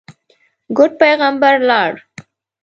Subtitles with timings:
[0.75, 1.93] ګوډ پېغمبر ولاړ.